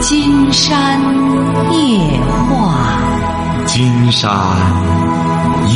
[0.00, 1.00] 金山
[1.72, 3.00] 夜话，
[3.66, 4.30] 金山
[5.68, 5.74] 夜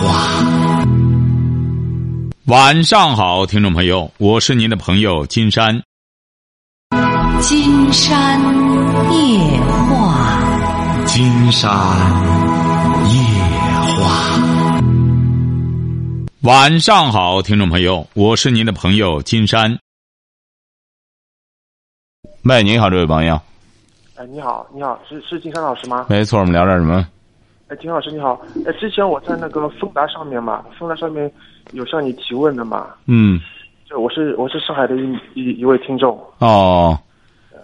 [0.00, 0.44] 话。
[2.46, 5.82] 晚上好，听众朋友，我是您的朋友金山。
[7.40, 8.40] 金山
[9.10, 11.70] 夜话，金山
[13.10, 13.18] 夜
[13.96, 14.40] 话。
[16.42, 19.78] 晚上好，听众朋友，我是您的朋友金山。
[22.44, 23.40] 喂，你好，这位朋友。
[24.16, 26.06] 哎，你好，你好，是是金山老师吗？
[26.08, 27.06] 没错，我们聊点什么？
[27.68, 28.44] 哎，金山老师你好。
[28.66, 31.30] 哎，之前我在那个丰达上面嘛，丰达上面
[31.70, 32.88] 有向你提问的嘛。
[33.06, 33.40] 嗯。
[33.88, 36.20] 就我是我是上海的一一一位听众。
[36.38, 36.98] 哦。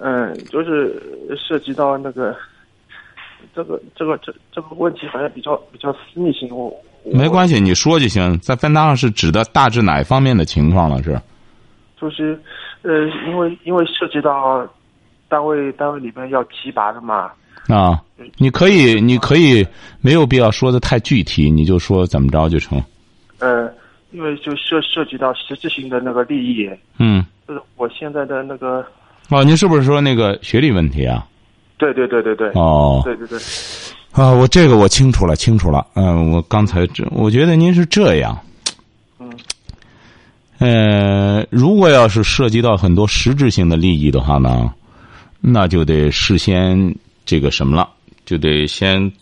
[0.01, 1.03] 嗯，就是
[1.37, 2.33] 涉及到那个
[3.53, 6.49] 这个这个这这个问题，好像比较比较私密性。
[6.55, 6.73] 我
[7.05, 8.39] 没关系，你说就行。
[8.39, 11.03] 在芬达上是指的大致哪一方面的情况了？
[11.03, 11.21] 是？
[12.01, 12.41] 就是
[12.83, 14.67] 呃，因为因为涉及到
[15.29, 17.31] 单位单位里面要提拔的嘛。
[17.69, 18.01] 啊，
[18.39, 19.67] 你可以你可以
[20.01, 22.83] 没有必要说的太具体，你就说怎么着就成。
[23.41, 23.71] 呃，
[24.11, 26.71] 因为就涉涉及到实质性的那个利益。
[26.99, 27.25] 嗯。
[27.47, 28.83] 就是我现在的那个。
[29.29, 31.27] 哦，您是不是说那个学历问题啊？
[31.77, 32.49] 对对对对对。
[32.55, 33.03] 哦。
[33.05, 33.39] 对对对。
[34.13, 35.87] 啊，我这个我清楚了，清楚了。
[35.95, 38.39] 嗯，我刚才这，我觉得您是这样。
[39.19, 39.31] 嗯。
[40.59, 44.73] 呃，如果要是涉及到很多实质性的利益的话呢，
[45.41, 47.89] 那就得事先这个什么了，
[48.27, 49.13] 就得先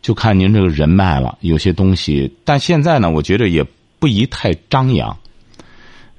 [0.00, 1.36] 就看您这个人脉了。
[1.42, 3.62] 有些东西，但现在呢，我觉得也
[3.98, 5.14] 不宜太张扬。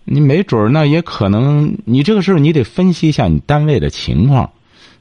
[0.03, 4.49] 你没准儿，那也可能，你这个事儿你得分析一下你单位的情况，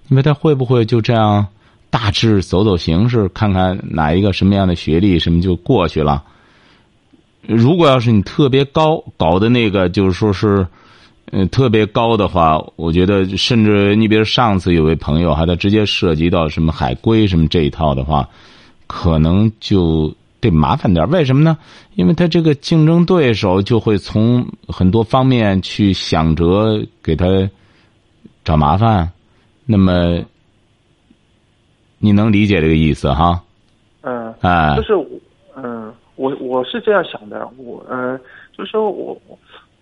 [0.09, 1.47] 因为他会不会就这样
[1.91, 6.25] 大致走走形式，看看哪一个什么样的学历什么就过去了。
[7.49, 10.67] 如果要是你特别高，搞的那个就是说是，
[11.31, 18.29] 呃，特别高的话，我觉得甚至你比如上次有位朋友，哈他直接涉及到什么海归什么这一套的话，
[18.87, 21.09] 可能就得麻烦点。
[21.11, 21.57] 为什么呢？
[21.95, 27.27] 因为他这个竞争对手就会从很多方面去想着给他
[28.45, 29.11] 找麻烦。
[29.65, 30.23] 那么，
[31.99, 33.43] 你能理解这个意思哈？
[34.03, 34.35] 嗯。
[34.41, 34.77] 哎。
[34.77, 34.93] 就是
[35.57, 35.86] 嗯。
[36.17, 38.19] 我我是这样想的，我嗯，
[38.57, 39.17] 就是说我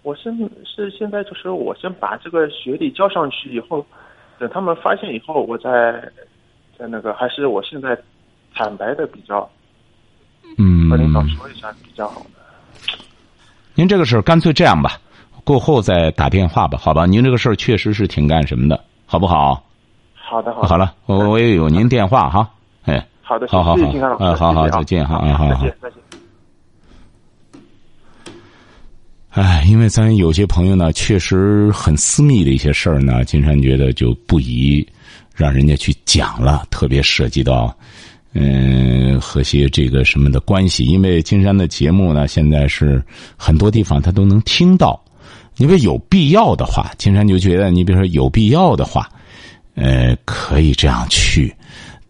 [0.03, 0.31] 我是
[0.65, 3.84] 是现在就是我先把这个学历交上去以后，
[4.39, 5.93] 等他们发现以后，我再
[6.78, 7.97] 再那个还是我现在
[8.55, 9.49] 坦白的比较，
[10.59, 12.27] 嗯，和领导说一下比较好的。
[13.75, 14.99] 您这个事儿干脆这样吧，
[15.44, 17.06] 过后再打电话吧，好吧？
[17.06, 19.62] 您这个事儿确实是挺干什么的，好不好？
[20.15, 20.69] 好的，好的。
[20.69, 22.50] 好了，我我也有您电话哈，
[22.84, 26.04] 哎，好的，好好好，嗯，好好，再见哈，啊，好，再见，再见。
[29.34, 34.87] 哎，因为咱有些朋友呢，确实很私密的一些事儿呢，金山觉得就不宜
[35.34, 37.77] 让人家去讲了，特别涉及到
[38.33, 40.84] 嗯和些这个什么的关系。
[40.84, 43.03] 因为金山的节目呢，现在是
[43.37, 45.03] 很多地方他都能听到。
[45.56, 49.09] 因为有必要的话，金山就觉得，你比如说有必要的话，
[49.75, 51.53] 呃，可以这样去。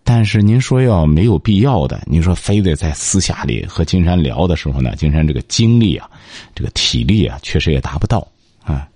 [0.06, 6.08] 但是您说要没有必要的，您说非得在私下里和金山聊的时候呢，金山这个精力啊，
[6.54, 8.18] 这个体力啊，确实也达不到
[8.62, 8.86] 啊。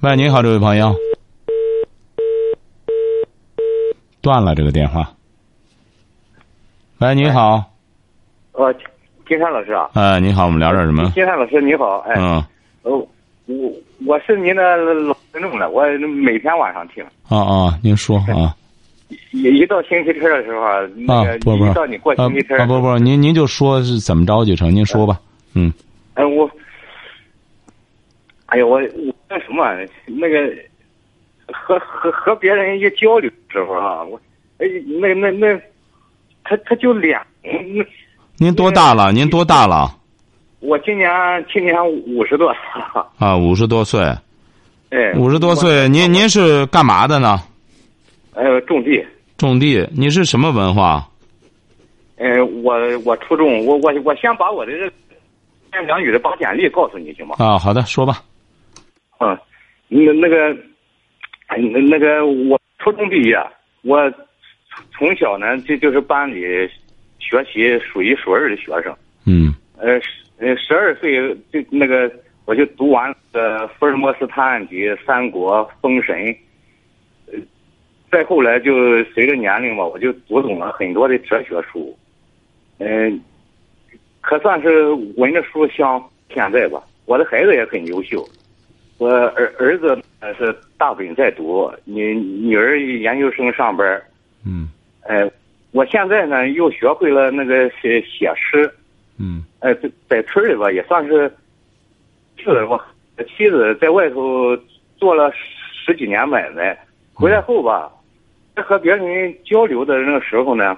[0.00, 0.94] 喂，您好，这位朋友，
[4.20, 5.10] 断了这个电话。
[6.98, 7.64] 喂，你好。
[8.52, 8.70] 呃，
[9.26, 9.88] 金山老师啊。
[9.94, 11.10] 呃，你好，我们聊点什么？
[11.14, 12.14] 金山老师你好，哎。
[12.18, 12.44] 嗯。
[12.82, 13.06] 哦，
[13.46, 13.72] 我
[14.06, 17.02] 我是您的老听众了，我每天晚上听。
[17.28, 18.54] 啊啊，您说啊。
[19.32, 20.64] 一一到星期天的时候，
[20.96, 25.20] 那个一到你过星期天，啊不不，您您就说是怎么着就成，您说吧，
[25.54, 25.72] 嗯。
[26.14, 26.50] 哎我，
[28.46, 29.64] 哎呀我我那什么
[30.06, 30.52] 那个
[31.52, 34.20] 和和和别人一交流的时候啊，我
[34.58, 34.66] 哎
[35.00, 35.60] 那那那
[36.44, 37.18] 他他就脸，
[38.36, 39.12] 您多大了？
[39.12, 39.96] 您多大了？
[40.60, 41.08] 我今年
[41.52, 42.54] 今年五十多。
[43.18, 44.02] 啊，五十多岁。
[44.90, 45.12] 哎。
[45.16, 47.40] 五十多岁，您您是干嘛的呢？
[48.32, 49.04] 呃，种地，
[49.36, 51.06] 种地，你是什么文化？
[52.16, 52.74] 呃，我
[53.04, 54.90] 我初中，我我我先把我的这
[55.72, 57.36] 三两语的把简历告诉你行吗？
[57.38, 58.22] 啊，好的，说吧。
[59.18, 59.36] 嗯，
[59.88, 60.54] 那那个，
[61.48, 63.36] 那那个，我初中毕业，
[63.82, 64.12] 我
[64.92, 66.42] 从小呢这就是班里
[67.18, 68.94] 学习数一数二的学生。
[69.26, 69.54] 嗯。
[69.76, 69.94] 呃，
[70.38, 72.10] 呃，十二岁就那个
[72.44, 76.16] 我就读完了福尔摩斯探案集、三国、封神。
[78.10, 81.96] 再后来就随着年龄吧，我就读懂了很多的哲学书，
[82.78, 83.20] 嗯，
[84.20, 86.02] 可算是闻着书香。
[86.32, 88.24] 现在吧，我的孩子也很优秀，
[88.98, 94.04] 我儿儿子呃是大本在读，女女儿研究生上班儿。
[94.46, 94.68] 嗯
[95.02, 95.28] 呃，
[95.72, 98.72] 我现在呢又学会了那个写写诗。
[99.18, 101.28] 嗯呃，在在村里吧也算是，
[102.36, 102.80] 是我
[103.36, 104.56] 妻子在外头
[104.96, 105.32] 做了
[105.84, 106.78] 十几年买卖，
[107.12, 107.90] 回来后吧，
[108.54, 110.76] 在和别人交流的那个时候呢，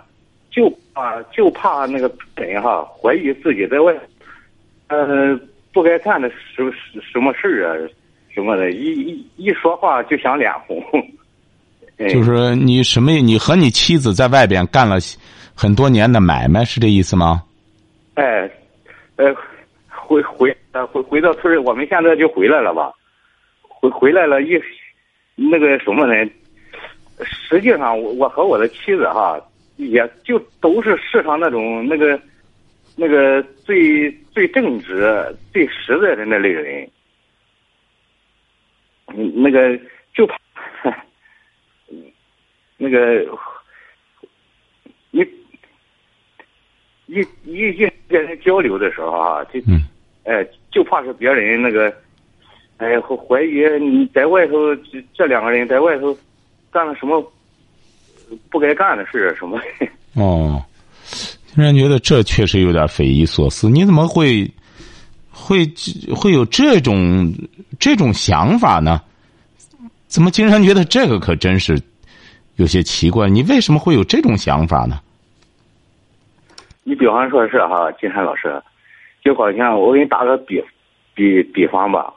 [0.50, 3.94] 就怕就怕那个人哈怀疑自己在外，
[4.88, 5.38] 呃，
[5.72, 7.88] 不该干的什什什么事儿啊，
[8.34, 10.82] 什么的，一一一说话就想脸红。
[11.98, 13.12] 哎就是你什么？
[13.12, 14.96] 你和你妻子在外边干了
[15.54, 17.42] 很多年的买卖，是这意思吗？
[18.14, 18.50] 哎，
[19.16, 19.34] 呃，
[19.88, 22.92] 回回呃回回到村儿，我们现在就回来了吧？
[23.62, 24.60] 回回来了一
[25.36, 26.14] 那个什么呢？
[27.20, 29.40] 实际上，我我和我的妻子哈，
[29.76, 32.20] 也就都是世上那种那个
[32.96, 36.88] 那个最最正直、最实在的那类人。
[39.14, 39.78] 嗯，那个
[40.14, 40.38] 就怕，
[42.78, 43.24] 那个
[45.10, 45.20] 一
[47.06, 49.82] 一一一跟人交流的时候啊，就嗯
[50.24, 51.94] 哎，就怕是别人那个，
[52.78, 56.16] 哎，怀怀疑你在外头这这两个人在外头
[56.72, 57.32] 干了什么
[58.50, 59.60] 不该干的事什么。
[60.14, 60.60] 哦，
[61.54, 63.68] 竟然觉得这确实有点匪夷所思。
[63.68, 64.50] 你怎么会
[65.30, 65.64] 会
[66.14, 67.32] 会有这种
[67.78, 69.00] 这种想法呢？
[70.06, 71.80] 怎么竟然觉得这个可真是
[72.56, 73.28] 有些奇怪？
[73.28, 75.00] 你为什么会有这种想法呢？
[76.84, 78.62] 你比方说是哈，金山老师，
[79.24, 80.62] 就好像我给你打个比
[81.14, 82.12] 比比方吧，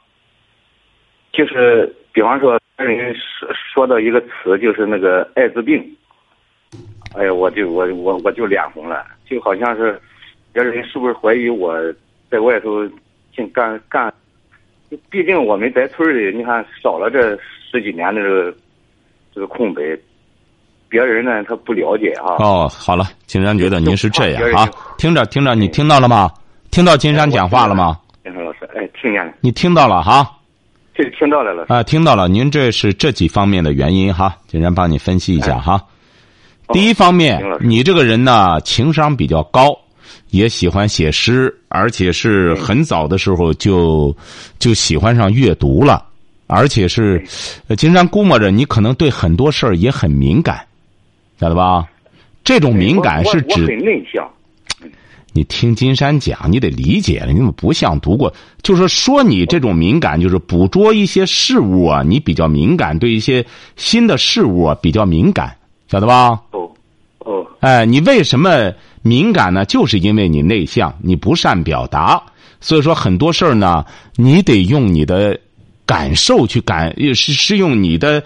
[1.32, 5.82] 就是比方说人说说到一个词，就是那个艾滋病，
[7.16, 10.00] 哎呀，我就我我我就脸红了，就好像是
[10.52, 11.78] 别人是不是怀疑我
[12.30, 12.86] 在外头
[13.34, 14.14] 净干干，
[15.10, 17.38] 毕竟我们在村里，你看少了这
[17.72, 18.58] 十几年的这个
[19.34, 19.82] 这个空白，
[20.90, 22.36] 别人呢他不了解啊。
[22.40, 24.68] 哦，好了，金山觉得您是这样啊，
[24.98, 26.30] 听着听着，你听到了吗？
[26.72, 27.98] 听到金山讲话了吗？
[28.24, 30.30] 金山老师，哎，听见了，你听到了哈？
[30.96, 31.66] 这听到了。
[31.68, 35.84] 啊，听到了，您这是这几方面的原因哈，金山帮你分析一下哈。
[36.70, 39.78] 第一方面你这个人呢，情商比较高，
[40.32, 44.16] 也喜欢写诗，而且是很早的时候就
[44.58, 46.04] 就喜欢上阅读了，
[46.48, 47.24] 而且是，
[47.68, 50.66] 呃金山估摸着你可能对很多事儿也很敏感，
[51.40, 51.86] 晓得吧？
[52.44, 54.28] 这种敏感是指很内向，
[55.36, 58.34] 你听金山讲，你得理解了，你怎么不像读过？
[58.64, 63.46] 就是说你这种敏感，就是捕捉一些事物啊，你比较敏感，对一些
[63.76, 65.58] 新的事物啊比较敏感，
[65.92, 66.40] 晓得吧？
[66.52, 66.72] 哦，
[67.20, 68.72] 哦，哎，你为什么
[69.02, 69.66] 敏感呢？
[69.66, 72.24] 就是因为你内向，你不善表达，
[72.62, 73.84] 所以说很多事儿呢，
[74.16, 75.38] 你得用你的
[75.86, 78.24] 感受去感，是是用你的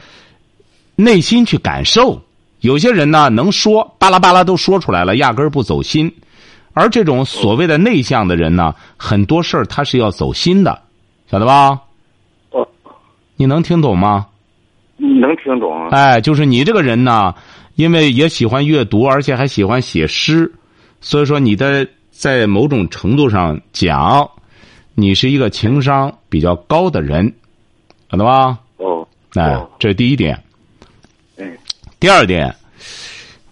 [0.96, 2.22] 内心去感受。
[2.60, 6.14] 有些人呢，能说巴拉巴拉都说出来了，压根儿不走心。
[6.74, 10.82] 而这种所谓的内向的人呢，很多事儿他是要走心的，
[11.30, 11.80] 晓得吧？
[12.52, 12.68] 哦，
[13.36, 14.28] 你能听懂吗？
[14.98, 15.90] 能听懂。
[15.90, 17.34] 哎，就是你这个人呢，
[17.76, 20.52] 因为也喜欢阅读，而且还喜欢写诗，
[21.02, 24.30] 所以说你的在某种程度上讲，
[24.96, 27.34] 你是一个情商比较高的人，
[28.12, 28.58] 晓得吧？
[28.78, 30.38] 哦，哎哦，这是第一点。
[31.38, 31.58] 嗯，
[32.00, 32.54] 第二点，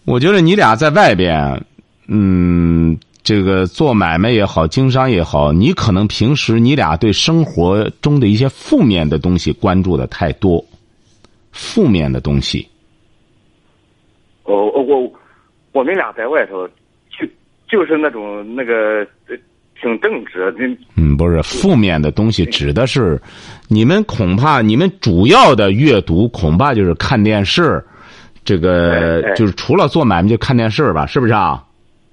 [0.04, 1.66] 我觉得你俩在外边，
[2.08, 2.98] 嗯，
[3.28, 10.64] 这个做买卖也好，经商也好，你可能平时你俩对生活中的一些负面的东西关注的太多，
[11.52, 12.66] 负面的东西。
[14.46, 15.12] 我我我
[15.74, 16.66] 我们俩在外头，
[17.10, 17.28] 就
[17.70, 19.06] 就是那种那个
[19.82, 20.66] 挺正直，那
[20.96, 23.22] 嗯，不是负面的东西，指的是
[23.68, 27.84] 你们恐怕你们主要的阅读恐怕就是看电视，
[28.46, 31.62] 这个就是除了做买卖就看电视吧，是不是啊？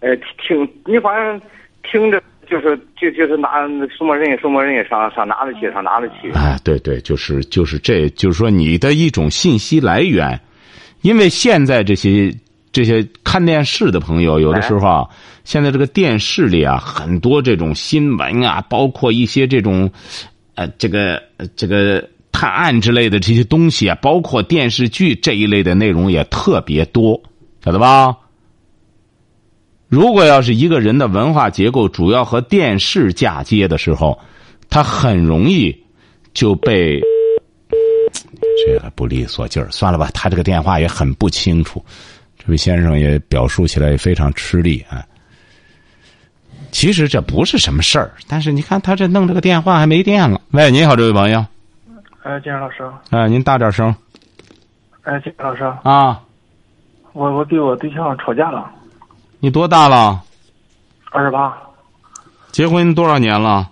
[0.04, 1.40] 哎听你反正
[1.82, 6.30] 听着就是就就是拿什么人什么人上上哪里去上哪里去。
[6.32, 10.38] 哎，对对，就是就是这就是说你的一种信息来源，
[11.00, 12.30] 因为现在这些
[12.70, 15.08] 这些看电视的朋友，有的时候啊，
[15.44, 19.90] 现在这个电视里啊，很多这种新闻啊，包括一些这种，
[20.54, 27.18] 呃，这个呃这个探案之类的这些东西啊，包括电视剧这一类的内容也特别多，
[27.64, 28.14] 晓得吧？
[29.88, 34.18] 如果要是一个人的文化结构主要和电视嫁接的时候，
[34.68, 35.74] 他很容易
[36.32, 37.00] 就被
[38.66, 39.70] 这个不利索劲儿。
[39.70, 41.84] 算了吧，他这个电话也很不清楚，
[42.38, 45.04] 这位先生也表述起来也非常吃力啊。
[46.72, 50.40] 其实这不是什么事儿，但是你看他这弄这个电话还没电了。
[50.50, 51.44] 喂，你好，这位朋友。
[52.24, 53.94] 哎，金山老师，哎，您大点声
[55.02, 56.20] 哎，金山老师，啊！
[57.12, 58.68] 我我跟我对象吵架了，
[59.44, 60.22] 你多大了？
[61.10, 61.54] 二十八，
[62.50, 63.68] 结婚多少年了？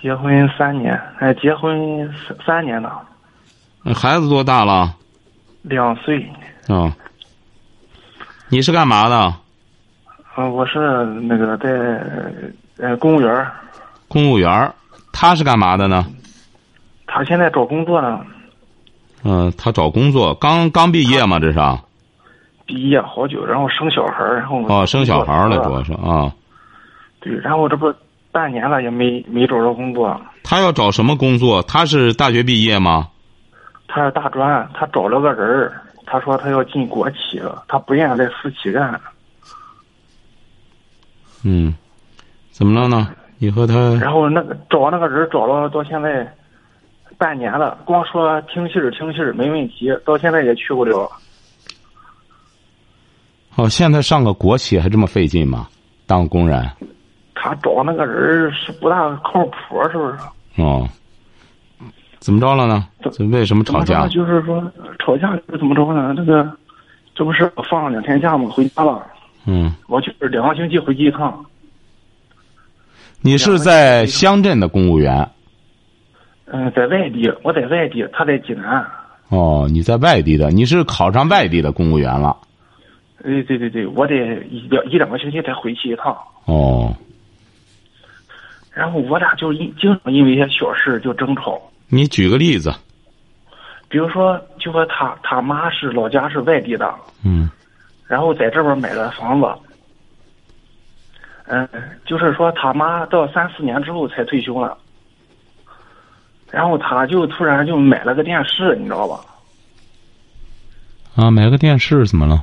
[0.00, 3.00] 结婚三年，哎，结婚三三年了，
[3.94, 4.92] 孩子多大了？
[5.62, 6.28] 两岁。
[6.66, 6.92] 啊、
[8.48, 9.32] 你是干嘛的？
[10.36, 11.68] 嗯、我是那个在
[12.84, 13.52] 呃公务员儿，
[14.08, 14.74] 公务员儿。
[15.12, 16.04] 他是干嘛的呢？
[17.06, 18.18] 他现在找工作呢，
[19.22, 21.84] 嗯、他找工作，刚刚毕业嘛，这是啊。
[22.72, 26.32] 毕业好久，然后生小孩儿，然后哦，生小孩儿了，主要是啊。
[27.20, 27.92] 对，然后这不
[28.30, 31.62] 半年了也没没找着工作，他要找什么工作？
[31.64, 33.08] 他是大学毕业吗？
[33.86, 38.98] 他是大专，他找了个人儿，他说他要进国企了，他不愿意在私企干。
[41.44, 41.74] 嗯，
[42.50, 43.10] 怎么了呢？
[43.36, 46.26] 你和他然后那个找那个人找了到现在
[47.18, 51.06] 半年了，光说听信儿听信儿没问题，到现在也去不了。
[53.56, 55.68] 哦，现在上个国企还这么费劲吗？
[56.06, 56.68] 当工人？
[57.34, 60.62] 他找那个人是不大靠谱，是不是？
[60.62, 60.88] 哦，
[62.18, 62.86] 怎么着了呢？
[63.10, 64.06] 这为什么吵架？
[64.08, 64.62] 就是说
[64.98, 66.14] 吵架是怎么着呢？
[66.16, 66.48] 这个
[67.14, 68.48] 这不是放了两天假吗？
[68.48, 69.04] 回家了，
[69.44, 71.44] 嗯，我就是两个星期回去一趟。
[73.20, 75.28] 你是在乡镇的公务员？
[76.46, 78.84] 嗯、在外地，我在外地，他在济南。
[79.28, 82.36] 哦，你在外地的，你是考上外地的公务员了？
[83.24, 84.14] 哎，对对对，我得
[84.50, 86.16] 一两一两个星期才回去一趟。
[86.46, 86.92] 哦，
[88.72, 91.60] 然后我俩就因经常因为一些小事就争吵。
[91.88, 92.74] 你举个例子。
[93.88, 97.50] 比如说，就说他他妈是老家是外地的，嗯
[98.06, 99.46] 然后在这边买了房子。
[101.44, 101.68] 嗯，
[102.06, 104.76] 就是说他妈到三四年之后才退休了，
[106.50, 109.20] 然后他就突然就买了个电视，你知道吧？
[111.14, 112.42] 啊，买个电视怎么了？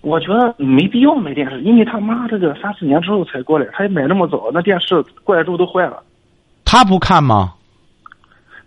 [0.00, 6.02] 我觉得没必要买电视，因为他妈这个三四年之后才过来，他也买那么早，那电视过来之后都坏了。
[6.64, 7.54] 他不看吗？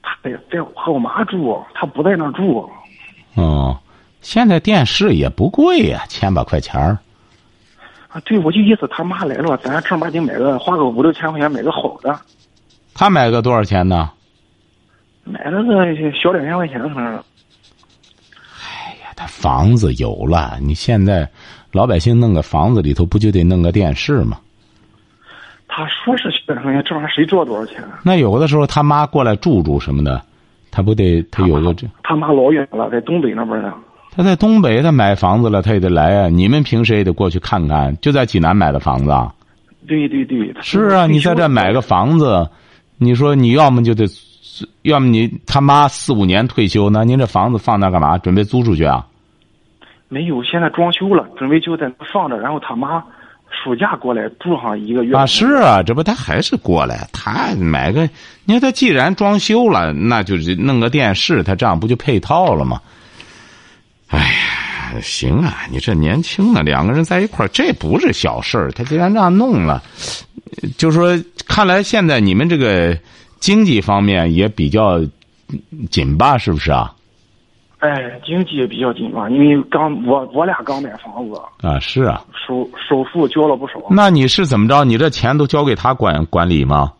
[0.03, 2.69] 他在在和我妈住，他不在那儿住。
[3.35, 3.77] 哦，
[4.19, 6.97] 现在电视也不贵呀、千把块钱儿。
[8.09, 12.19] 啊，对，我就意思他妈来了，咱正儿八经买个花个五六千块钱买个好的，
[12.93, 14.11] 他买个多少钱呢？
[15.23, 17.23] 买了个小两千块钱可能是。
[19.21, 21.29] 他房子有了，你现在
[21.71, 24.35] 老百姓弄个房子里头不就得弄个电视吗？
[25.67, 27.83] 他说是学生呀，这玩意儿谁知道多少钱？
[28.01, 30.19] 那有的时候他妈过来住住什么的，
[30.71, 31.85] 他不得他有个这？
[32.01, 33.71] 他妈老远了，在东北那边呢。
[34.09, 36.27] 他在东北，他买房子了，他也得来啊。
[36.27, 39.31] 你们平时也得过去看看，就在济南买的房子啊。
[39.87, 42.49] 对对对，是啊，你在这买个房子，
[42.97, 44.05] 你说你要么就得，
[44.81, 48.17] 要么你他妈四五年退休，那您这房子放那干嘛？
[48.17, 49.05] 准备租出去啊？
[50.13, 53.01] 没有，现在装修了，准备就在那放着，然后他妈
[53.63, 55.15] 暑假过来住上一个月。
[55.15, 58.01] 啊，是啊，这不他还是过来，他买个，
[58.43, 62.81] 你看他既然装修了，那就是弄个电视，他这样不就配套了吗？
[64.09, 68.69] 哎呀，行啊，你这年轻呢，两个人在一块，这不是小事儿。
[68.73, 69.81] 他既然这样弄了，
[70.77, 72.97] 就说看来现在你们这个
[73.39, 74.99] 经济方面也比较
[75.89, 76.93] 紧吧，是不是啊？
[77.81, 82.23] 哎，经济也比较紧吧，因为刚我我俩刚买房子，啊，是啊。
[82.47, 83.73] 首首付交了不少。
[83.89, 84.83] 那你是怎么着？
[84.83, 86.93] 你这钱都交给他管管理吗？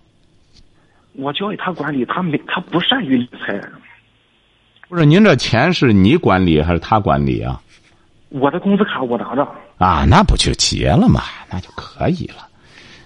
[1.13, 3.61] 我交给他管理，他没他不善于理财。
[4.89, 7.61] 不是，您这钱是你管理还是他管理啊？
[8.29, 9.47] 我的工资卡我拿着，
[9.77, 11.21] 啊，那不就结了吗？
[11.51, 12.47] 那就可以了。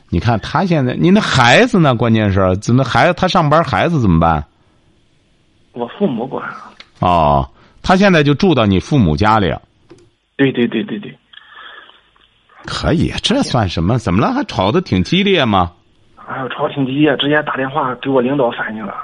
[0.10, 1.94] 你看他现在，您那孩子呢？
[1.94, 4.46] 关键是怎么孩子他上班，孩子怎么办？
[5.74, 6.48] 我父母管。
[7.00, 7.50] 哦，
[7.86, 9.54] 他现在就住到你父母家里。
[10.38, 11.15] 对对对对对，
[12.65, 14.00] 可以，这算什么？
[14.00, 14.34] 怎么了？
[14.34, 15.72] 还吵得挺激烈吗？
[16.27, 18.96] 哎呦，吵挺激烈，直接打电话给我领导反映了。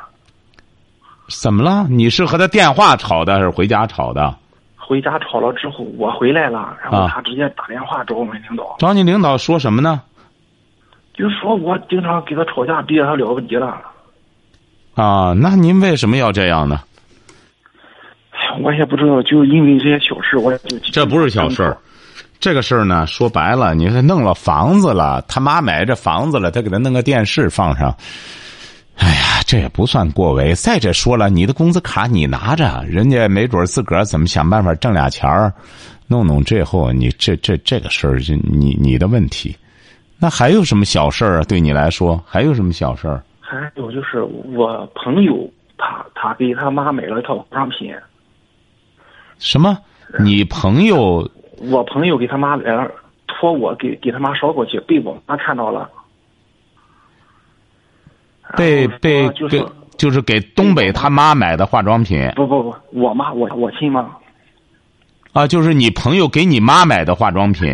[1.29, 1.85] 怎么了？
[1.89, 4.35] 你是和他电话吵的，还是回家吵的？
[4.75, 10.01] 回家吵了之后，我回来了，然后啊他直接打电话找我们领导，找你领导说什么呢？
[11.13, 13.79] 就说我经常给他吵架，逼着他了不起了。
[14.95, 16.79] 啊，那您为什么要这样呢？
[18.51, 21.77] 哎我也不知道，就因为这些小事，我也就这不是小事儿，
[22.39, 27.95] 这个事儿呢，说白了，你是弄了房子了，他妈买这房子了，他给他弄个电视放上，
[28.97, 30.53] 哎呀，这也不算过为。
[30.53, 35.53] 再者说了，你的工资卡你拿着，人家没准自个儿怎么想办法挣俩钱儿，
[36.07, 39.55] 弄弄这后，你这这这个事儿就你你的问题。
[40.19, 41.43] 那还有什么小事儿啊？
[41.47, 43.23] 对你来说还有什么小事儿？
[43.39, 47.91] 还有就是我朋友他他给他妈买了一套化妆品，
[49.41, 49.77] 什么？
[50.19, 52.89] 你朋友我朋友给他妈来了，
[53.27, 55.89] 托我给给他妈捎过去，被我妈看到了。
[58.55, 59.65] 被被就是给
[59.97, 64.05] 就是给东北他妈买的化妆品不不不，我妈我我亲妈，
[65.33, 67.69] 啊，就是你朋友给你妈买的化妆品。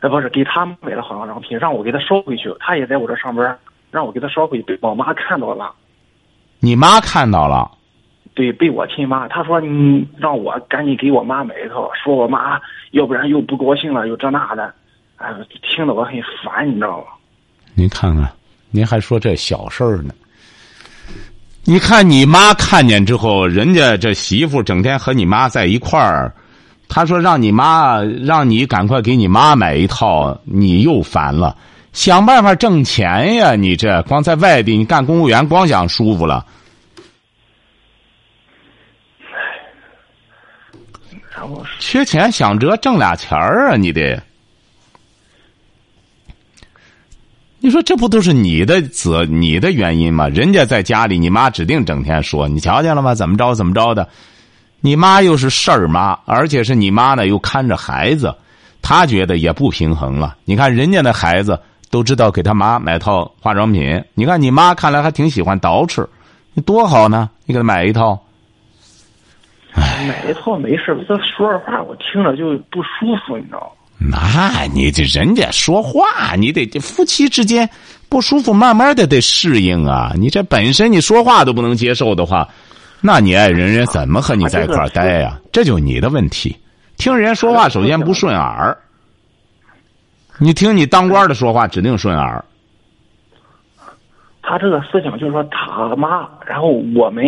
[0.00, 3.58] 哎不是给他买的化妆品，让我给他捎回去，他也在我这上班，
[3.90, 5.74] 让我给他捎回去，被我妈看到了。
[6.58, 7.70] 你妈看到了，
[8.34, 12.58] 对，被我亲妈，她说你让我赶紧给我妈买一套，说我妈
[12.92, 14.72] 要不然又不高兴了，又这那的，
[15.16, 15.28] 哎，
[15.62, 17.06] 听得我很烦，你知道吗？
[17.74, 18.30] 您看看，
[18.70, 20.14] 您还说这小事儿呢。
[21.64, 26.32] 你看你妈看见之后，人家这媳妇整天和你妈在一块儿，
[26.88, 31.54] 她说让你妈让你赶快给你妈买一套，你又烦了，
[31.92, 33.54] 想办法挣钱呀！
[33.54, 36.46] 你这光在外地，你干公务员光想舒服了。
[41.78, 43.76] 缺钱想辙挣俩钱儿啊！
[43.76, 44.22] 你得，
[47.58, 50.28] 你说这不都是你的责你的原因吗？
[50.28, 53.14] 人家在家里，你妈指定整天说你瞧见了吗？
[53.14, 54.08] 怎么着怎么着的？
[54.80, 58.34] 你妈又是事儿妈，而且是你妈呢又看着孩子，
[58.80, 60.36] 她觉得也不平衡了。
[60.44, 66.06] 你看人家的孩子都知道给他妈买套化妆品，你看你妈看来还挺喜欢捯饬，
[66.54, 67.28] 你多好呢！
[67.44, 68.18] 你给她买一套。
[69.74, 73.76] 买一套没事，他说实话我听着就不舒服，你知道吗？
[74.10, 77.68] 那你这人家说话，你得这夫妻之间
[78.08, 80.12] 不舒服，慢慢的得适应啊。
[80.16, 82.48] 你这本身你说话都不能接受的话，
[83.00, 86.56] 那你爱人人怎么和你在一块儿待呀、这就你的问题。
[86.96, 88.76] 听人家说话，首先不顺耳。
[90.38, 92.42] 你听你当官的说话，指定顺耳。
[94.42, 97.24] 他这个思想就是说他妈，然后我们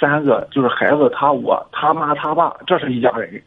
[0.00, 3.42] 三个就是孩子，他我他妈他爸，这是一家人。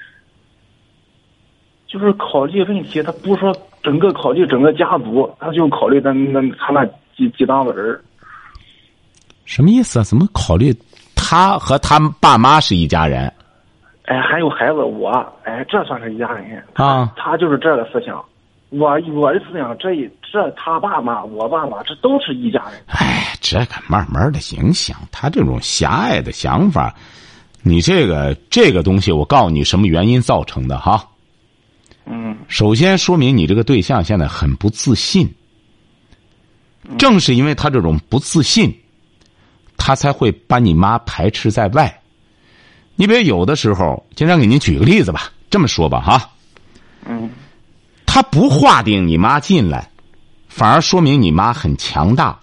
[1.87, 8.01] 就是考虑问题，他不说整个考虑整个家族，他就考虑那那他那几几档子人儿
[9.45, 10.03] 什么意思啊？
[10.03, 10.73] 怎么考虑
[11.15, 13.31] 他和他爸妈是一家人
[14.05, 15.09] 哎，还有孩子我，
[15.43, 16.61] 哎，这算是一家人。
[16.73, 17.13] 啊？
[17.15, 18.23] 他就是这个思想。
[18.69, 22.73] 我我的思想，这一这他爸妈，我爸妈，这都是一家人。
[22.87, 23.14] 哎，
[23.47, 26.95] 这个慢慢的影响他这种狭隘的想法，
[27.61, 31.07] 你这个这个东西，我告诉你什么原因造成的哈。
[32.07, 35.31] 嗯首先说明你这个对象现在很不自信，
[36.97, 38.75] 正是因为他这种不自信，
[39.77, 42.01] 他才会把你妈排斥在外。
[42.95, 46.31] 你比如有的时候，经常给您举个例子吧，这么说吧哈，
[47.05, 47.29] 嗯
[48.07, 49.87] 他不划定你妈进来，
[50.47, 52.39] 反而说明你妈很强大。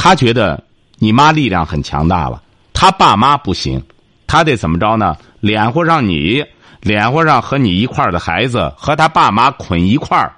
[0.00, 0.62] 他觉得
[0.98, 2.40] 你妈力量很强大了，
[2.72, 3.82] 他爸妈不行，
[4.28, 5.16] 他得怎么着呢？
[5.40, 6.44] 脸和上你，
[6.80, 10.32] 脸和上和你一块儿的孩子和他爸妈捆一块儿，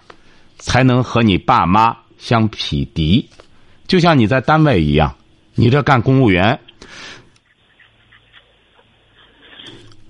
[0.57, 3.29] 才能和你爸妈相匹敌。
[3.87, 5.15] 就像你在单位一样，
[5.55, 6.59] 你这干公务员，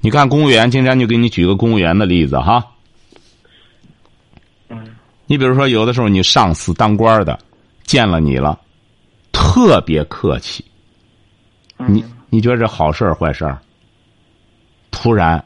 [0.01, 2.65] 你干公务员，今天就给你举个公务员的例子哈。
[4.69, 4.95] 嗯
[5.27, 7.37] 你比如说，有的时候你上司当官的
[7.83, 8.57] 见了你了，
[9.41, 10.63] 特别客气，
[11.79, 13.59] 你嗯你觉得这好事儿坏事儿？
[14.91, 15.43] 突然，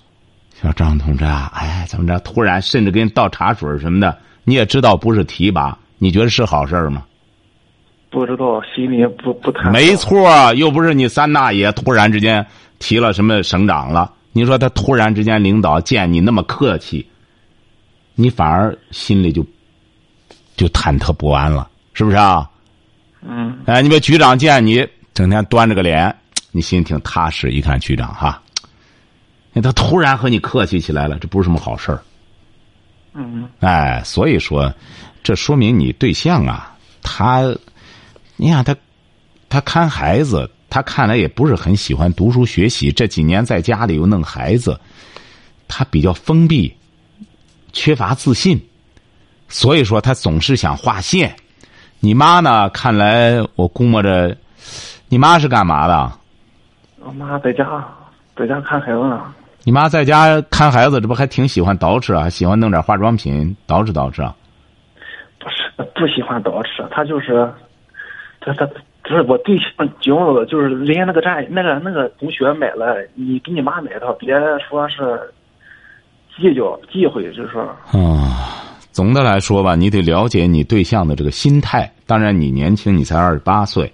[0.60, 2.18] 小张同志啊，哎，怎么着？
[2.20, 7.04] 突然甚至给你倒茶水什么的，你也知道不是提拔，你觉得是好事儿吗？
[8.10, 9.70] 不知道，心里不不坦。
[9.70, 12.44] 没错儿，又不是你三大爷突然之间
[12.78, 17.06] 提了什么省长了，你说他突然之间领导见你那么客气，
[18.14, 19.46] 你反而心里就
[20.56, 22.50] 就忐忑不安了，是不是啊？
[23.26, 26.14] 嗯哎，你别局长见你整天端着个脸，
[26.52, 27.50] 你心里挺踏实。
[27.50, 28.42] 一看局长哈，
[29.52, 32.02] 那他突然和你客气起来了，这不是什么好事儿。
[33.14, 34.74] 嗯哎，所以说，
[35.22, 37.42] 这说明你对象啊，他，
[38.36, 38.76] 你看他，
[39.48, 42.92] 他看孩子，他看来也不是很喜欢读书学习。
[42.92, 44.78] 这几年在家里又弄孩子，
[45.66, 46.74] 他比较封闭，
[47.72, 48.60] 缺乏自信，
[49.48, 51.34] 所以说他总是想划线。
[52.04, 52.68] 你妈呢？
[52.68, 54.36] 看来我估摸着，
[55.08, 56.12] 你妈是干嘛的？
[57.00, 57.82] 我妈在家
[58.36, 59.22] 在家看孩子呢。
[59.62, 62.28] 你妈在家看孩子，这不还挺喜欢捯饬啊？
[62.28, 64.36] 喜欢弄点化妆品捯饬捯饬啊？
[65.38, 67.50] 不是不喜欢捯饬，她就是，
[68.38, 68.66] 她她
[69.02, 74.34] 不是我对象惊了，就是人家那个站那个那个同学买了，你给你妈买的，别
[74.68, 75.32] 说是
[76.36, 78.60] 计较忌讳，就是说，啊，
[78.94, 81.92] 总的来说吧，你得了解你对象的这个心态。
[82.06, 83.92] 当然，你年轻，你才二十八岁，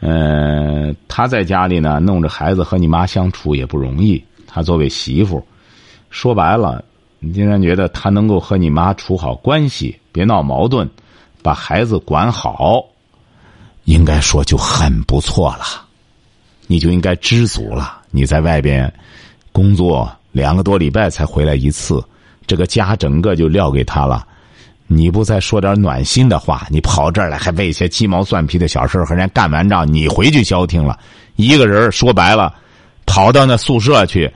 [0.00, 4.20] 嗯，他在家里呢，弄着孩子和你妈相处也不容易。
[4.44, 5.46] 他作为媳妇，
[6.10, 6.84] 说白了，
[7.20, 10.90] 你竟然觉得他能够和你妈处好关系，别闹矛盾，
[11.40, 12.84] 把孩子管好，
[13.84, 15.64] 应该说就很不错了。
[16.66, 17.98] 你就应该知足了。
[18.10, 18.92] 你在外边
[19.52, 22.02] 工作两个多礼拜才回来一次，
[22.48, 24.26] 这个家整个就撂给他了。
[24.88, 30.98] 你不再说点暖心的话，你跑这儿来还为些鸡毛蒜皮的小事和人干完仗，你回去消停了。
[31.36, 32.54] 一个人说白了，
[33.04, 34.32] 跑到那宿舍去，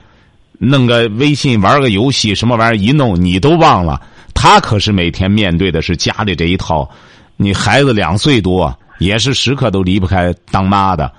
[0.59, 3.99] 弄个微信玩个游戏，什么玩意儿一弄你都忘了。
[4.35, 6.87] 他可是每天面对的是家里这一套，
[7.35, 11.11] 你孩子两岁多，也是时刻都离不开当妈的。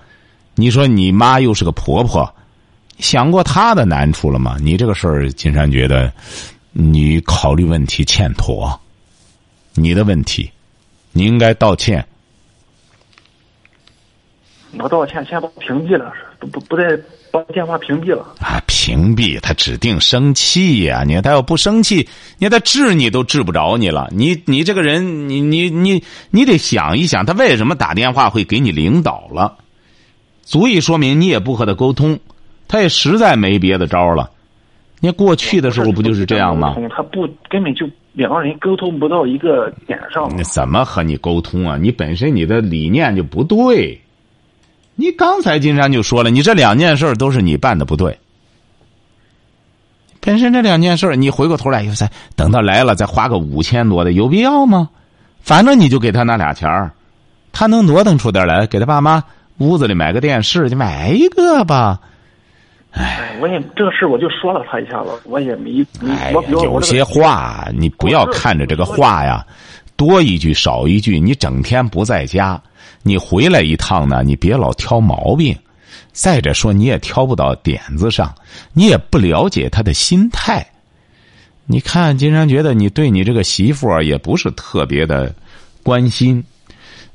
[0.54, 2.32] 你说你妈又是个婆婆，
[2.98, 4.56] 想过她的难处了吗？
[4.60, 6.12] 你这个事儿，金山觉得
[6.76, 8.78] 你考虑问题欠妥。
[9.74, 10.50] 你的问题，
[11.12, 12.04] 你应该道歉。
[14.78, 16.82] 我道歉，先把屏蔽了，不不不再
[17.30, 18.34] 把电话屏蔽了。
[18.40, 21.04] 啊，屏蔽他指定生气呀！
[21.06, 22.08] 你看他要不生气，
[22.38, 24.08] 你看他治你都治不着你了。
[24.10, 29.58] 你你这个人，你你你你得想一想，他为什么打电话会给你领导了，
[30.42, 32.18] 足以说明你也不和他沟通，
[32.66, 34.30] 他也实在没别的招了。
[35.04, 36.76] 你看过去的时候不就是这样吗？
[36.96, 37.86] 他不根本就。
[38.14, 41.76] 两个人沟通不到一个点上，你怎么和你沟通啊？
[41.76, 44.00] 你本身你的理念就不对。
[44.94, 48.16] 你刚才金山就说了，你这两件事都是你办的不对。
[50.20, 54.88] 本身这两件事你回过头来又再等到来了再花个五千多的，有必要吗？
[55.40, 56.92] 反正你就给他那俩钱儿，
[57.52, 59.24] 他能挪腾出点来，给他爸妈
[59.58, 62.00] 屋子里买个电视，就买一个吧。
[62.94, 65.84] 哎，我也这个事我就说了他一下子，我也没。
[66.08, 69.44] 哎呀，有些话你不要看着这个话呀，
[69.96, 71.18] 多一句少一句。
[71.18, 72.60] 你整天不在家，
[73.02, 75.56] 你回来一趟呢，你别老挑毛病。
[76.12, 78.32] 再者说，你也挑不到点子上，
[78.72, 80.64] 你也不了解他的心态。
[81.66, 85.34] 你看，金山觉得你对你这个媳妇儿也不是特别的
[85.82, 86.44] 关心，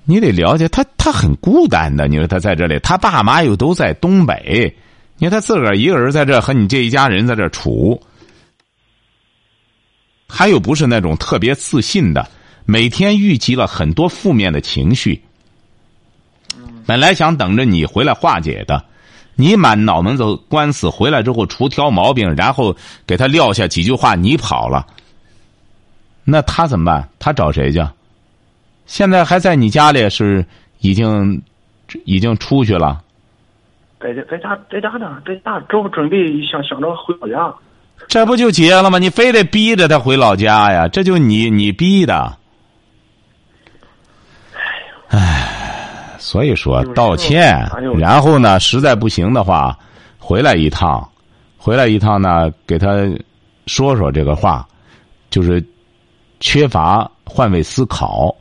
[0.04, 2.10] 你得了解他，他很孤单的。
[2.10, 4.76] 你说他在这里，他爸妈又都在东北。
[5.20, 8.02] 你看他自个儿一个人在这和你这一家人在这处，
[10.30, 12.26] 他又不是那种特别自信的，
[12.66, 15.22] 每天郁积了很多负面的情绪。
[16.86, 18.84] 本来想等着你回来化解的，
[19.36, 24.88] 你满脑门子官司回来之后，除挑毛病，然后给他撂下几句话，你跑了，
[26.24, 27.10] 那他怎么办？
[27.20, 27.86] 他找谁去？
[28.86, 30.46] 现在还在你家里是
[30.80, 31.42] 已经
[32.06, 33.04] 已经出去了。
[34.00, 37.54] 在家，在家，在家呢，在家正准备想想着回老家，
[38.08, 38.98] 这不就结了吗？
[38.98, 40.88] 你非得逼着他回老家呀？
[40.88, 42.38] 这就你你逼的。
[45.10, 49.78] 唉，所以说道歉，然后呢，实在不行的话，
[50.18, 51.10] 回来一趟，
[51.58, 52.88] 回来一趟呢，给他
[53.66, 54.66] 说说这个话，
[55.30, 55.62] 就是
[56.40, 58.34] 缺乏换位思考，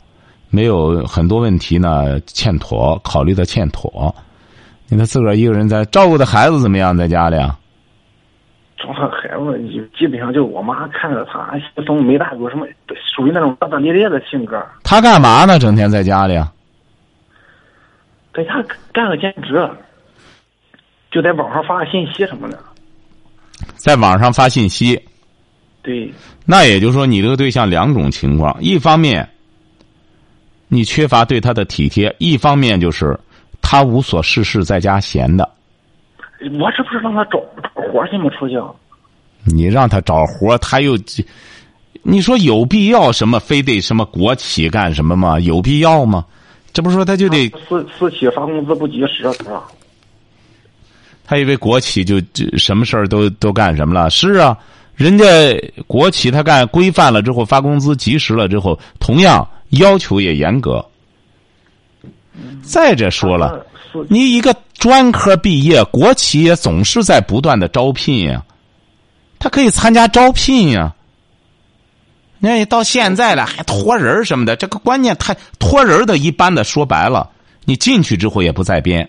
[0.51, 4.15] 没有很多问题呢欠妥，考虑的欠妥。
[4.89, 6.97] 你他自个儿一个人在照顾的孩子怎么样？
[6.97, 7.59] 在家里啊？
[8.79, 12.67] 照顾孩子就基本上就我妈看着他，西风没大过什么，
[13.15, 14.65] 属于那种大大咧咧的性格。
[14.83, 15.59] 他干嘛呢？
[15.59, 16.51] 整天在家里啊？
[18.33, 19.69] 在家干个兼职，
[21.11, 22.59] 就在网上发个信息什么的。
[23.75, 24.99] 在网上发信息。
[25.83, 26.11] 对。
[26.47, 29.29] 那也就是说，你这个对象两种情况：一方面，
[30.69, 33.19] 你缺乏对他的体贴；一方面就是。
[33.71, 35.47] 他无所事事，在家闲的。
[36.59, 38.31] 我这不是让他找找活去吗？
[38.31, 38.59] 出去。
[39.45, 40.97] 你让他找活，他又，
[42.03, 43.39] 你说有必要什么？
[43.39, 45.39] 非得什么国企干什么吗？
[45.41, 46.25] 有必要吗？
[46.73, 49.63] 这不是说他就得私私企发工资不及时啊？
[51.27, 54.09] 他以为国企就就什么事儿都都干什么了？
[54.09, 54.57] 是啊，
[54.97, 55.27] 人家
[55.87, 60.83] 国企他干规范了之后发工资及时了之后，同样要求也严格。
[62.63, 63.67] 再者说了，
[64.09, 68.43] 你一个专科毕业，国企也总是在不断的招聘呀，
[69.39, 70.95] 他可以参加招聘呀。
[72.41, 77.29] 那到现在了还托人什么的，这个观念太托人的一般的说白了，
[77.65, 79.09] 你进去之后也不在编。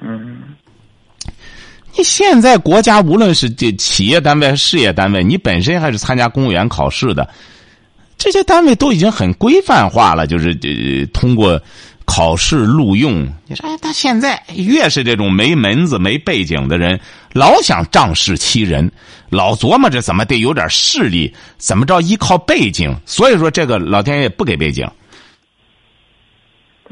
[0.00, 0.54] 嗯，
[1.96, 7.28] 你现在国家无论是这企业单位、事业单位，你本身还是参加公务员考试的。
[8.18, 11.58] 这些单位都已经很规范化了，就是呃通过
[12.04, 13.24] 考试录用。
[13.46, 16.98] 你说，哎，他现在越是这种没门子、没背景的人，
[17.32, 18.90] 老想仗势欺人，
[19.30, 22.94] 老琢磨着怎么得有点势力，怎么着依靠背景。
[23.06, 24.86] 所以说，这个老天爷不给背景。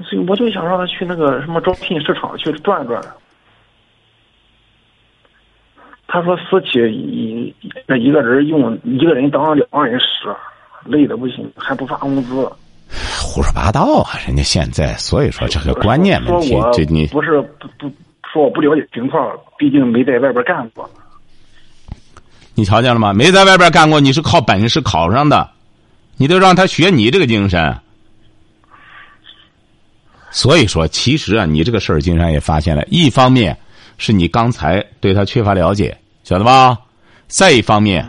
[0.09, 3.03] 所以我就想让他去那个什么招聘市场去转转。
[6.07, 7.53] 他说私企一
[7.87, 10.29] 那一个人用一个人当两个人使，
[10.89, 12.51] 累的不行，还不发工资。
[13.21, 14.19] 胡说八道啊！
[14.27, 17.91] 人家现在，所以说这个观念问题，这你不是不不
[18.33, 20.89] 说我不了解情况，毕竟没在外边干过。
[22.55, 23.13] 你瞧见了吗？
[23.13, 25.51] 没在外边干过，你是靠本事考上的，
[26.17, 27.77] 你得让他学你这个精神。
[30.31, 33.57] 所以说，其实啊，你这个事儿，金山也发现了，一方面
[33.99, 36.79] 是你刚才对他缺乏了解，晓得吧？
[37.27, 38.07] 再一方面，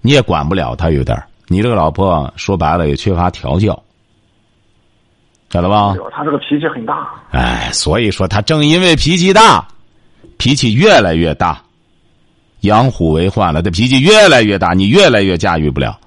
[0.00, 3.82] 你也管不了他，有点你这个老婆说白了也缺乏调教。
[5.52, 5.96] 晓得吧？
[6.12, 7.08] 他这个脾气很大。
[7.32, 9.66] 哎，所以说他正因为脾气大，
[10.36, 11.60] 脾气越来越大，
[12.60, 13.60] 养虎为患了。
[13.62, 15.98] 他脾气越来越大，你越来越驾驭不了。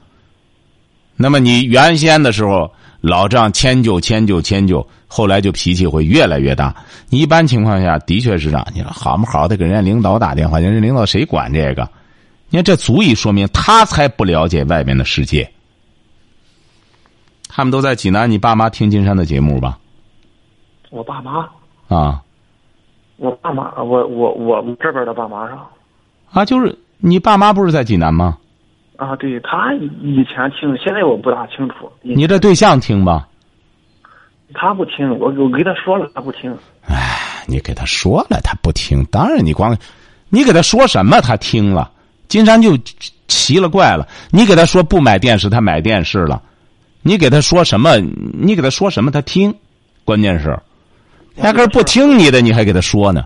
[1.17, 6.73] 那么你原先的时候老这样迁就、迁就、迁就，后来就脾气会越来越大。
[7.09, 8.65] 你一般情况下的确是这样。
[8.73, 11.85] 你说好不好的给人家领导打电话，人家领导谁管这个？
[12.53, 15.49] 你看这足以说明他才不了解外面的世界。
[17.49, 19.79] 他们都在济南，你爸妈听金山的节目吧？
[20.91, 21.49] 我爸妈
[21.87, 22.21] 啊，
[23.17, 25.55] 我爸妈，我我我这边的爸妈是
[26.31, 28.37] 啊，就是你爸妈不是在济南吗？
[28.97, 31.91] 啊，对他以前听，现在我不大清楚。
[32.03, 33.27] 你这对象听吧？
[34.53, 36.55] 他不听，我我给他说了，他不听。
[36.87, 39.03] 哎，你给他说了，他不听。
[39.05, 39.75] 当然，你光
[40.29, 41.89] 你给他说什么，他听了。
[42.33, 42.75] 金山就
[43.27, 46.41] 奇了怪了，你给他说不买电视，他买电视了。
[47.03, 47.99] 你给他说什么？
[48.33, 49.11] 你给他说什么？
[49.11, 49.53] 他听，
[50.03, 50.59] 关键是
[51.35, 53.23] 压根儿不听你的，你还给他说呢。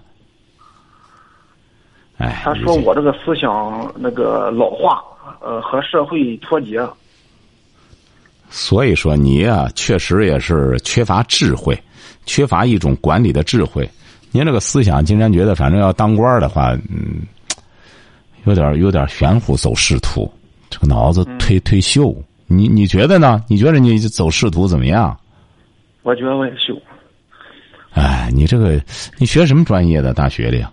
[2.17, 5.01] 哎，他说我这个思想那个老化，
[5.39, 6.85] 呃，和社会脱节。
[8.49, 11.81] 所以说你呀，确实也是缺乏智慧，
[12.25, 13.89] 缺乏一种管理的智慧。
[14.31, 17.21] 您这个思想，金山觉得反正要当官的话，嗯，
[18.47, 20.31] 有点有点玄乎，走仕途，
[20.69, 22.15] 这个脑子忒忒秀。
[22.47, 23.43] 你你觉得呢？
[23.49, 25.19] 你觉得你走仕途怎么样？
[26.03, 26.81] 我觉得我也秀。
[27.91, 28.81] 哎，你这个
[29.17, 30.13] 你学什么专业的？
[30.13, 30.71] 大学的呀？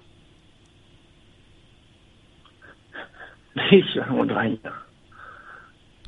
[3.54, 4.58] 没学什么专业。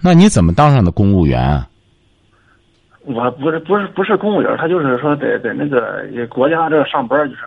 [0.00, 1.64] 那你怎么当上的公务员？
[3.02, 7.42] 我不是不是不是公务员，他就是说在在那个国家这上班就是。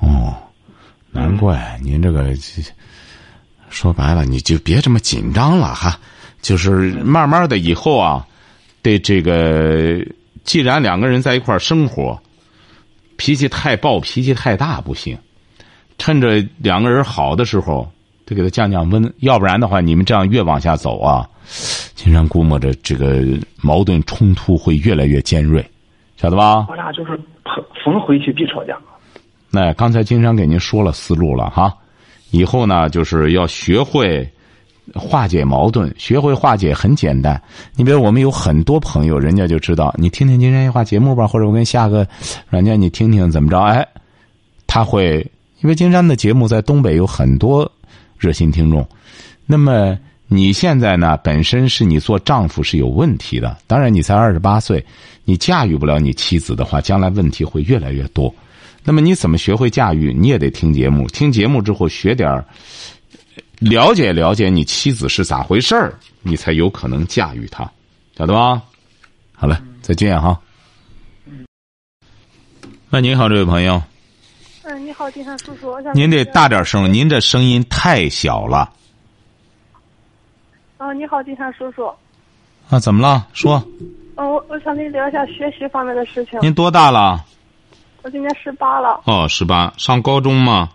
[0.00, 0.34] 哦，
[1.12, 2.34] 难怪您这个
[3.70, 5.98] 说白了，你就别这么紧张了哈。
[6.40, 8.26] 就是慢慢的以后啊，
[8.80, 9.98] 对这个，
[10.44, 12.18] 既然两个人在一块儿生活，
[13.16, 15.18] 脾气太暴，脾气太大不行。
[15.98, 17.90] 趁着两个人好的时候，
[18.24, 21.28] 得给他降降温，要不然的话，你们这样越往下走啊，
[21.96, 23.24] 金山估摸着这个
[23.60, 25.68] 矛盾冲突会越来越尖锐，
[26.16, 26.66] 晓得吧？
[26.68, 28.78] 我俩就是逢逢回去必吵架。
[29.50, 31.74] 那刚才金山给您说了思路了哈，
[32.30, 34.28] 以后呢，就是要学会。
[34.94, 37.38] 化解矛盾，学会化解很简单。
[37.76, 42.08] 你比如我们有很多朋友，人家就知道，你听听金山夜话节目吧，或者我给你下个
[42.48, 43.60] 软件，你听听怎么着？
[43.60, 43.86] 哎，
[44.66, 45.18] 他会，
[45.60, 47.70] 因为金山的节目在东北有很多
[48.16, 48.82] 热心听众。
[49.44, 49.94] 那么
[50.26, 54.82] 你现在呢，本身是你做丈夫是有问题的，当然你才二十八岁，
[55.26, 58.34] 你驾驭不了你妻子的话，将来问题会越来越多。
[58.84, 60.14] 那么你怎么学会驾驭？
[60.14, 62.44] 你也得听节目，听节目之后学点儿。
[63.58, 67.68] 了解了解你妻子是咋回事儿，你才有可能驾驭她，
[68.16, 68.62] 晓得吧？
[69.34, 70.40] 好嘞，再见哈。
[72.88, 73.82] 那您好，这位朋友。
[74.62, 75.70] 嗯，你好，金山叔叔。
[75.70, 78.72] 我想您得大点声，您这声音太小了。
[80.76, 81.86] 啊，你好，金山叔叔。
[82.70, 83.26] 啊，怎么了？
[83.32, 83.62] 说。
[84.16, 86.38] 嗯，我我想跟你聊一下学习方面的事情。
[86.40, 87.24] 您多大了？
[88.08, 89.02] 我今年十八了。
[89.04, 90.70] 哦，十八，上高中吗？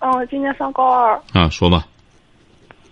[0.00, 1.18] 嗯，我今年上高二。
[1.32, 1.86] 啊，说吧。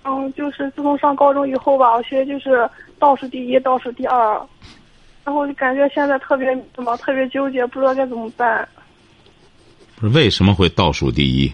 [0.04, 2.66] 嗯，就是自从上高中以后吧，我学就是
[2.98, 4.40] 倒数第一，倒数第二，
[5.22, 8.66] 然后就感觉现在特别怎么特别纠结，不知道该怎么办。
[9.96, 11.52] 不是为什么会倒数第一？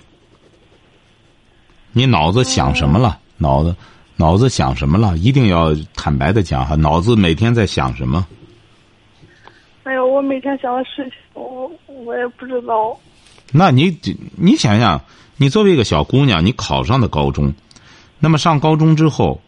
[1.91, 3.19] 你脑子想什么了？
[3.39, 3.75] 脑子
[4.15, 5.19] 脑子想什么了？
[5.19, 8.25] 一定要坦白的讲哈，脑子每天在想什么？
[10.15, 12.97] 我每天想的事情，我我也不知道。
[13.51, 13.99] 那你
[14.37, 15.03] 你想想，
[15.37, 17.53] 你作为一个小姑娘，你考上的高中。
[18.21, 19.41] 那么上高中之后，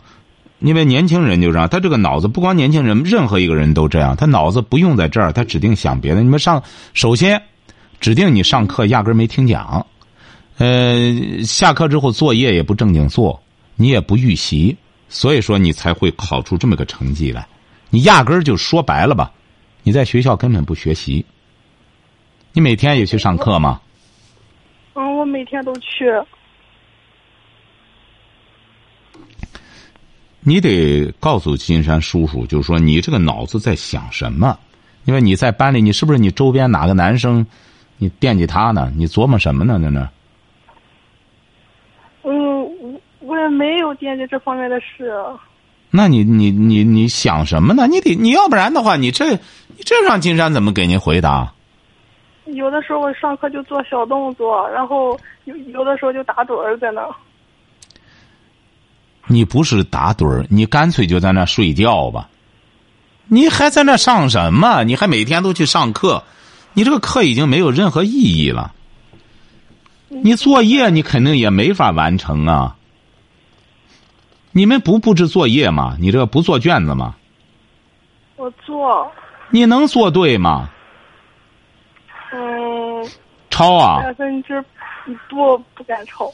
[0.59, 6.20] 因为年轻人就这样，他这个脑子不光年轻人，任何一个人都这样，他脑子不用在这儿，他指定想别的。
[6.20, 6.61] 你们上，
[6.94, 7.40] 首先，
[8.00, 9.87] 指定你上课压根儿没听讲，
[10.59, 13.40] 呃，下课之后作业也不正经做，
[13.76, 14.76] 你也不预习，
[15.09, 17.46] 所以说你才会考出这么个成绩来。
[17.88, 19.31] 你压根儿就说白了吧，
[19.87, 21.25] 你在学校根本不学习。
[22.53, 23.81] 你每天也去上课吗？
[24.94, 26.11] 嗯，我每天都去。
[30.40, 34.59] 你得告诉金山叔叔，就是说你这个脑子在想什么？
[35.05, 37.46] 因为你在班里，你是不是你周边哪个男生，
[37.96, 38.92] 你惦记他呢？
[38.96, 39.79] 你琢磨什么呢？
[39.81, 40.11] 在那？
[42.25, 45.14] 嗯，我我也没有惦记这方面的事。
[45.88, 47.87] 那你你你你想什么呢？
[47.87, 49.38] 你得你要不然的话，你这
[49.77, 51.53] 你这让金山怎么给您回答？
[52.47, 57.03] 有的时候我上课就做小动作，然后有有的时候就打盹儿在那。
[59.27, 62.29] 你不是打盹儿，你干脆就在那睡觉吧。
[63.27, 64.85] 你还在那上什么？
[64.85, 66.23] 你还每天都去上课，
[66.73, 68.73] 你这个课已经没有任何意义了。
[70.09, 72.77] 你作业你肯定也没法完成啊。
[74.53, 75.97] 你们不布置作业吗？
[75.99, 77.17] 你这个不做卷子吗？
[78.37, 79.11] 我做。
[79.50, 80.68] 你能做对吗？
[82.32, 83.09] 嗯。
[83.50, 84.02] 抄啊。
[84.02, 84.62] 百分之
[85.06, 86.32] 一多不敢抄。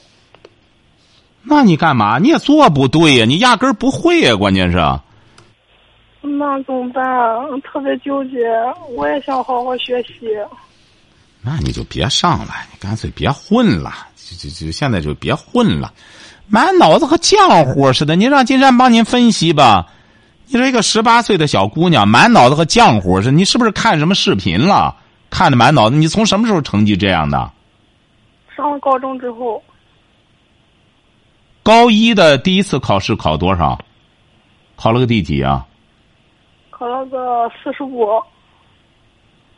[1.43, 2.19] 那你干嘛？
[2.19, 3.25] 你也做不对呀！
[3.25, 4.79] 你压根儿不会呀，关键是。
[6.21, 7.03] 那怎么办？
[7.63, 8.39] 特别纠结。
[8.91, 10.37] 我也想好好学习。
[11.41, 15.93] 那你就别上了，你干脆别混了，就就就现在就别混了，
[16.47, 18.15] 满脑子和浆糊似的。
[18.15, 19.89] 你让金山帮您分析吧。
[20.53, 24.95] 你说一个十八岁的小姑娘，满脑子和浆糊似的，你是不是看什么视频了？
[25.31, 25.97] 看的满脑子。
[25.97, 27.51] 你从什么时候成绩这样的？
[28.55, 29.63] 上了高中之后。
[31.63, 33.79] 高一的第一次考试考多少？
[34.77, 35.67] 考了个第几啊？
[36.69, 38.07] 考了个四十五。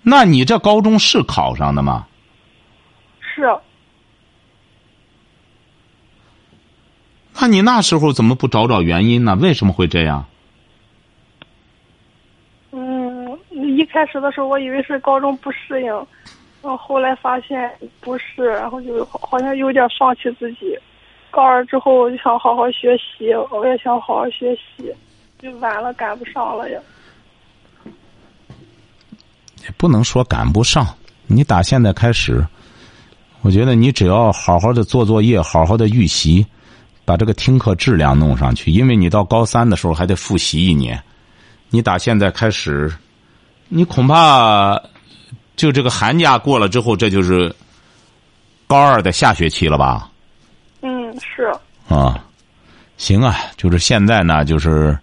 [0.00, 2.06] 那你这高中是考上的吗？
[3.18, 3.42] 是。
[7.40, 9.34] 那你那时候怎么不找找原因呢？
[9.34, 10.24] 为什么会这样？
[12.76, 20.76] 嗯，一开始的时候我以为是高中不适应，然后后来发现不是，然后就好像有点放弃自己。
[21.30, 24.92] 高二之后我就想好好学习，我也想好好学习，
[25.38, 26.80] 就晚了赶不上了呀。
[29.62, 30.84] 也不能说赶不上，
[31.28, 32.44] 你打现在开始，
[33.42, 36.44] 我觉得你只要好好的做作业，好好的预习，
[37.04, 38.72] 把这个听课质量弄上去。
[38.72, 41.00] 因为你到高三的时候还得复习一年，
[41.70, 42.92] 你打现在开始，
[43.68, 44.80] 你恐怕
[45.56, 47.54] 就这个寒假过了之后，这就是
[48.66, 50.10] 高二的下学期了吧？
[50.82, 51.50] 嗯是
[51.88, 52.22] 啊，
[52.96, 54.98] 行啊，就是现在呢，就是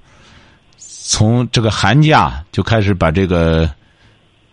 [0.77, 3.69] 从这个寒假就开始把这个，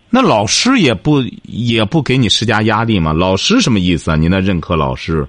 [0.09, 3.13] 那老师也不也不给你施加压力嘛？
[3.13, 4.15] 老师什么意思啊？
[4.15, 5.27] 你那任课老师？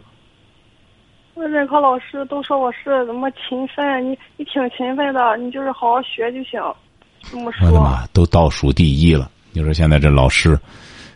[1.34, 6.60] 我任课老师都说我是怎么勤奋，你你挺勤奋的，你就是好好学就行。
[7.36, 7.68] 么说。
[7.68, 9.30] 我的妈，都倒数第一了！
[9.52, 10.58] 你说现在这老师，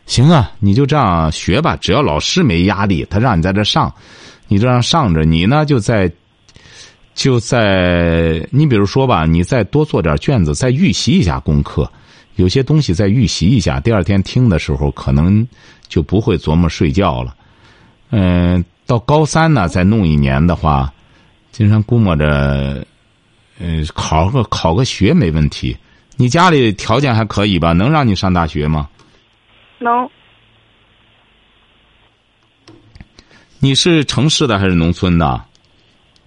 [0.06, 3.92] 行啊，你就这样学吧，只要老师没压力，他让你在这上。
[4.46, 6.10] 你这样上着，你呢就在，
[7.14, 11.90] 就在你比如说吧，你再多做点卷子，再预习一下功课，
[12.36, 15.46] 有些东西再预习一下，第二天听的时候可能
[15.88, 17.34] 就不会琢磨睡觉了。
[18.10, 20.92] 嗯，到高三呢再弄一年的话，
[21.50, 22.84] 金山估摸着，
[23.58, 25.74] 嗯，考个考个学没问题。
[26.16, 27.72] 你家里条件还可以吧？
[27.72, 28.88] 能让你上大学吗？
[29.78, 30.08] 能。
[33.58, 35.44] 你是城市的还是农村的？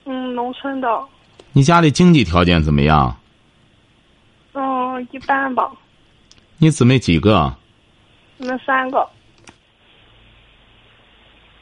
[0.06, 0.88] 嗯，农村的。
[1.54, 3.16] 你家里经济条件怎么样？
[4.54, 5.72] 嗯，一般吧。
[6.58, 7.56] 你姊妹几个？
[8.38, 9.08] 我们三个。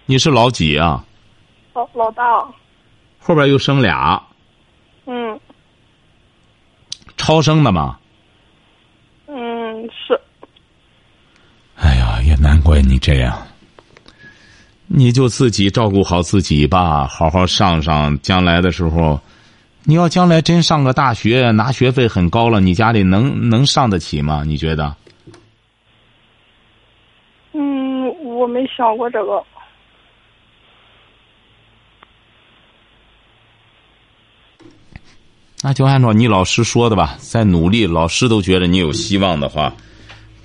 [0.05, 1.05] 你是老几啊？
[1.73, 2.23] 老老大。
[3.19, 4.21] 后边又生俩。
[5.05, 5.39] 嗯。
[7.17, 7.99] 超生的吗？
[9.85, 10.19] 嗯，是。
[11.75, 13.37] 哎呀，也难怪你这样。
[14.87, 18.19] 你就自己照顾好自己吧，好好上上。
[18.21, 19.19] 将来的时候，
[19.83, 24.43] 你要将来真上个大学，拿学费很高了，你家里能能上得起吗？
[24.45, 24.95] 你觉得？
[27.53, 29.43] 嗯，我没想过这个。
[35.67, 39.73] 那就按照你老师说的吧，再努力，老师都觉得你有希望的话，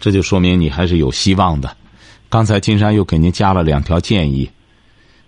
[0.01, 1.77] 这就说明你还是有希望的。
[2.31, 4.51] 刚才金山又给您加了两条建议，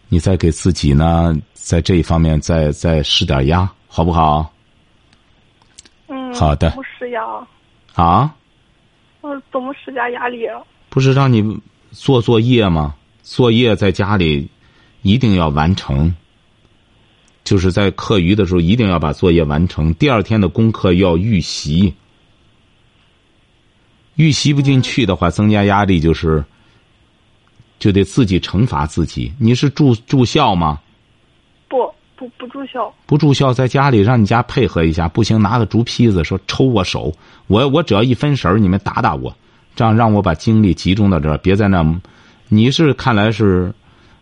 [0.08, 4.50] 你再给自己呢，在这一方面再再施点压，好不好？
[6.08, 6.70] 嗯，好的。
[6.70, 7.22] 不施压。
[7.94, 8.34] 啊？
[9.20, 10.46] 我，怎么施加压力？
[10.88, 12.94] 不是让你做作业吗？
[13.22, 14.48] 作业在家里
[15.02, 16.16] 一定要完成，
[17.44, 19.92] 就是在课余的时候一定要把作业完成。
[19.94, 21.92] 第二天的功课要预习。
[24.16, 26.44] 预习不进去的话，增加压力就是，
[27.78, 29.32] 就得自己惩罚自己。
[29.38, 30.80] 你是住住校吗？
[31.68, 31.78] 不
[32.14, 37.12] 不不住校，不住校，在家里让你家配合一下，不行拿个竹坯子说抽我手，
[37.46, 39.34] 我我只要一分神儿，你们打打我，
[39.74, 41.82] 这样让我把精力集中到这儿，别在那。
[42.48, 43.72] 你是看来是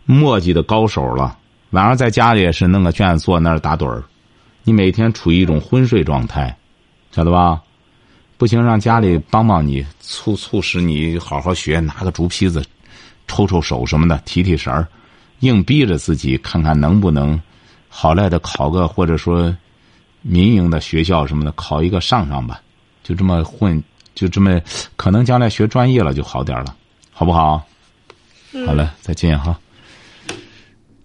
[0.06, 1.36] 墨迹的高手了，
[1.70, 4.02] 晚上在家里也是弄个卷子坐那儿打盹儿，
[4.64, 6.56] 你每天处于一种昏睡状态，
[7.12, 7.60] 晓得吧？
[8.36, 12.64] 不行，让家里帮帮你，促促使你好好学，拿个竹坯子
[13.28, 14.88] 抽抽手什么的，提提神儿，
[15.40, 17.40] 硬逼着自己看看能不能
[17.88, 19.54] 好赖的考个或者说
[20.22, 22.60] 民营的学校什么的考一个上上吧，
[23.04, 23.80] 就这么混，
[24.14, 24.60] 就这么
[24.96, 26.74] 可能将来学专业了就好点了，
[27.12, 27.62] 好不好？
[28.52, 29.56] 嗯、好了，再见哈。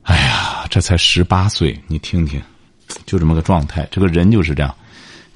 [0.03, 0.44] 哎呀，
[0.75, 2.41] 这才十八岁，你听听，
[3.05, 3.87] 就这么个状态。
[3.89, 4.75] 这个人就是这样，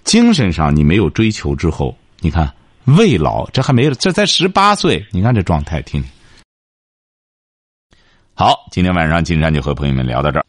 [0.03, 6.11] 精神上你没有追求之后，你看未老，这还没有，这才十八岁，你看这状态，听听。
[8.33, 10.45] 好，今天晚上金山就和朋友们聊到这儿。